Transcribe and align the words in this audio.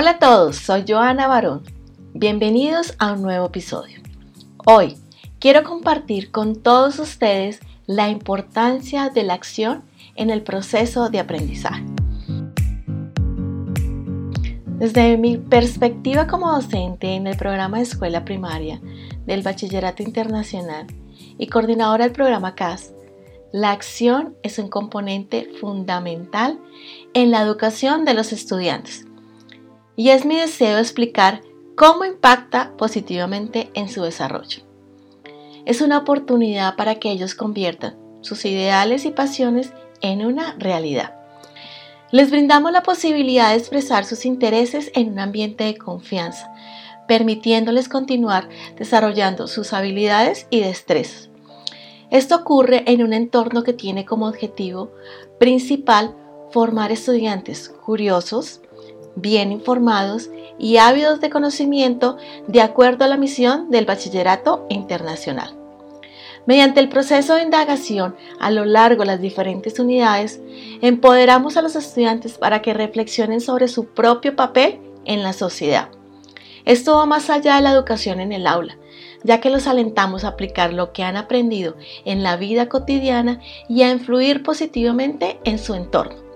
Hola 0.00 0.10
a 0.10 0.18
todos, 0.20 0.54
soy 0.54 0.84
Joana 0.86 1.26
Barón. 1.26 1.64
Bienvenidos 2.14 2.94
a 3.00 3.14
un 3.14 3.22
nuevo 3.22 3.46
episodio. 3.46 4.00
Hoy 4.64 4.96
quiero 5.40 5.64
compartir 5.64 6.30
con 6.30 6.54
todos 6.54 7.00
ustedes 7.00 7.58
la 7.86 8.08
importancia 8.08 9.08
de 9.08 9.24
la 9.24 9.34
acción 9.34 9.82
en 10.14 10.30
el 10.30 10.42
proceso 10.42 11.10
de 11.10 11.18
aprendizaje. 11.18 11.84
Desde 14.78 15.16
mi 15.16 15.36
perspectiva 15.36 16.28
como 16.28 16.52
docente 16.52 17.16
en 17.16 17.26
el 17.26 17.36
programa 17.36 17.78
de 17.78 17.82
escuela 17.82 18.24
primaria 18.24 18.80
del 19.26 19.42
Bachillerato 19.42 20.04
Internacional 20.04 20.86
y 21.38 21.48
coordinadora 21.48 22.04
del 22.04 22.12
programa 22.12 22.54
CAS, 22.54 22.92
la 23.50 23.72
acción 23.72 24.36
es 24.44 24.60
un 24.60 24.68
componente 24.68 25.50
fundamental 25.60 26.60
en 27.14 27.32
la 27.32 27.42
educación 27.42 28.04
de 28.04 28.14
los 28.14 28.32
estudiantes. 28.32 29.07
Y 29.98 30.10
es 30.10 30.24
mi 30.24 30.36
deseo 30.36 30.78
explicar 30.78 31.42
cómo 31.74 32.04
impacta 32.04 32.72
positivamente 32.78 33.68
en 33.74 33.88
su 33.88 34.04
desarrollo. 34.04 34.62
Es 35.66 35.80
una 35.80 35.98
oportunidad 35.98 36.76
para 36.76 37.00
que 37.00 37.10
ellos 37.10 37.34
conviertan 37.34 37.98
sus 38.20 38.44
ideales 38.44 39.04
y 39.06 39.10
pasiones 39.10 39.72
en 40.00 40.24
una 40.24 40.54
realidad. 40.56 41.16
Les 42.12 42.30
brindamos 42.30 42.70
la 42.70 42.84
posibilidad 42.84 43.50
de 43.50 43.56
expresar 43.56 44.04
sus 44.04 44.24
intereses 44.24 44.92
en 44.94 45.10
un 45.10 45.18
ambiente 45.18 45.64
de 45.64 45.76
confianza, 45.76 46.54
permitiéndoles 47.08 47.88
continuar 47.88 48.48
desarrollando 48.76 49.48
sus 49.48 49.72
habilidades 49.72 50.46
y 50.48 50.60
destrezas. 50.60 51.28
Esto 52.12 52.36
ocurre 52.36 52.84
en 52.86 53.02
un 53.02 53.12
entorno 53.12 53.64
que 53.64 53.72
tiene 53.72 54.04
como 54.04 54.28
objetivo 54.28 54.92
principal 55.40 56.14
formar 56.52 56.92
estudiantes 56.92 57.68
curiosos, 57.68 58.60
bien 59.20 59.52
informados 59.52 60.30
y 60.58 60.78
ávidos 60.78 61.20
de 61.20 61.30
conocimiento 61.30 62.16
de 62.46 62.60
acuerdo 62.60 63.04
a 63.04 63.08
la 63.08 63.16
misión 63.16 63.70
del 63.70 63.86
Bachillerato 63.86 64.66
Internacional. 64.68 65.54
Mediante 66.46 66.80
el 66.80 66.88
proceso 66.88 67.34
de 67.34 67.42
indagación 67.42 68.16
a 68.40 68.50
lo 68.50 68.64
largo 68.64 69.02
de 69.02 69.08
las 69.08 69.20
diferentes 69.20 69.78
unidades, 69.78 70.40
empoderamos 70.80 71.56
a 71.56 71.62
los 71.62 71.76
estudiantes 71.76 72.38
para 72.38 72.62
que 72.62 72.72
reflexionen 72.72 73.40
sobre 73.40 73.68
su 73.68 73.86
propio 73.86 74.34
papel 74.34 74.80
en 75.04 75.22
la 75.22 75.34
sociedad. 75.34 75.90
Esto 76.64 76.96
va 76.96 77.06
más 77.06 77.28
allá 77.28 77.56
de 77.56 77.62
la 77.62 77.72
educación 77.72 78.20
en 78.20 78.32
el 78.32 78.46
aula, 78.46 78.78
ya 79.24 79.40
que 79.40 79.50
los 79.50 79.66
alentamos 79.66 80.24
a 80.24 80.28
aplicar 80.28 80.72
lo 80.72 80.92
que 80.92 81.02
han 81.02 81.16
aprendido 81.16 81.76
en 82.04 82.22
la 82.22 82.36
vida 82.36 82.68
cotidiana 82.68 83.40
y 83.68 83.82
a 83.82 83.90
influir 83.90 84.42
positivamente 84.42 85.38
en 85.44 85.58
su 85.58 85.74
entorno. 85.74 86.27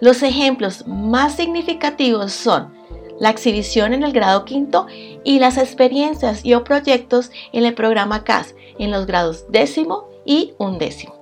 Los 0.00 0.22
ejemplos 0.22 0.86
más 0.86 1.34
significativos 1.34 2.32
son 2.32 2.72
la 3.18 3.28
exhibición 3.28 3.92
en 3.92 4.02
el 4.02 4.12
grado 4.12 4.46
quinto 4.46 4.86
y 5.24 5.40
las 5.40 5.58
experiencias 5.58 6.42
y 6.42 6.54
o 6.54 6.64
proyectos 6.64 7.30
en 7.52 7.66
el 7.66 7.74
programa 7.74 8.24
CAS 8.24 8.54
en 8.78 8.90
los 8.90 9.04
grados 9.04 9.44
décimo 9.50 10.08
y 10.24 10.54
undécimo. 10.56 11.14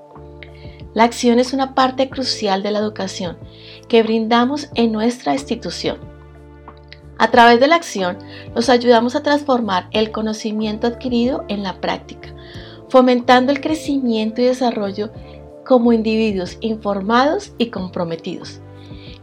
La 0.95 1.03
acción 1.03 1.41
es 1.41 1.53
una 1.53 1.75
parte 1.75 2.09
crucial 2.09 2.63
de 2.63 2.71
la 2.71 2.79
educación 2.79 3.37
que 3.89 4.05
brindamos 4.05 4.69
en 4.77 4.93
nuestra 4.93 5.33
institución. 5.33 5.99
A 7.19 7.33
través 7.33 7.59
de 7.59 7.67
la 7.67 7.75
acción 7.75 8.19
nos 8.55 8.69
ayudamos 8.69 9.17
a 9.17 9.25
transformar 9.25 9.89
el 9.91 10.13
conocimiento 10.13 10.87
adquirido 10.87 11.45
en 11.49 11.65
la 11.65 11.81
práctica, 11.81 12.33
fomentando 12.89 13.51
el 13.51 13.61
crecimiento 13.61 14.41
y 14.41 14.45
desarrollo 14.45 15.11
como 15.67 15.93
individuos 15.93 16.59
informados 16.61 17.53
y 17.59 17.71
comprometidos. 17.71 18.61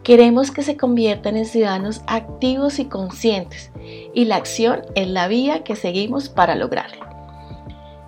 Queremos 0.05 0.51
que 0.51 0.61
se 0.61 0.77
conviertan 0.77 1.35
en 1.35 1.47
ciudadanos 1.47 2.03
activos 2.05 2.77
y 2.77 2.85
conscientes, 2.85 3.71
y 4.13 4.25
la 4.25 4.35
acción 4.35 4.83
es 4.93 5.07
la 5.07 5.27
vía 5.27 5.63
que 5.63 5.75
seguimos 5.75 6.29
para 6.29 6.53
lograrlo. 6.53 7.03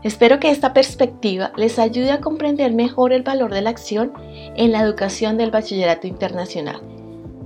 Espero 0.03 0.40
que 0.40 0.52
esta 0.52 0.74
perspectiva 0.74 1.52
les 1.57 1.80
ayude 1.80 2.12
a 2.12 2.22
comprender 2.22 2.72
mejor 2.72 3.13
el 3.13 3.24
valor 3.24 3.52
de 3.52 3.63
la 3.63 3.72
acción 3.72 4.13
en 4.56 4.74
la 4.74 4.81
educación 4.81 5.40
del 5.40 5.50
bachillerato 5.50 6.06
internacional. 6.06 6.80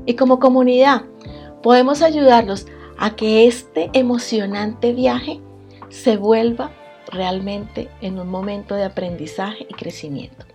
Y 0.06 0.16
como 0.16 0.42
comunidad, 0.42 1.04
podemos 1.64 2.02
ayudarlos 2.02 2.68
a 2.98 3.16
que 3.16 3.48
este 3.48 3.90
emocionante 3.94 4.92
viaje 4.92 5.40
se 5.88 6.18
vuelva 6.18 6.72
realmente 7.12 7.90
en 8.02 8.20
un 8.20 8.30
momento 8.30 8.76
de 8.76 8.86
aprendizaje 8.86 9.68
y 9.70 9.74
crecimiento. 9.74 10.46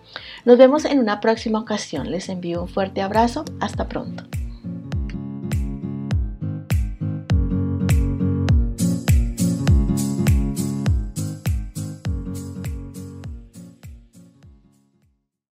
Nos 0.45 0.59
vemos 0.59 0.85
en 0.85 0.99
una 0.99 1.21
próxima 1.21 1.61
ocasión. 1.61 2.11
Les 2.11 2.29
envío 2.29 2.63
un 2.63 2.69
fuerte 2.69 3.03
abrazo. 3.03 3.45
Hasta 3.61 3.89
pronto. 3.89 4.25